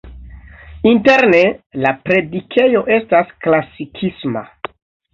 Interne 0.91 1.43
la 1.85 1.93
predikejo 2.09 2.85
estas 2.99 3.33
klasikisma. 3.47 4.47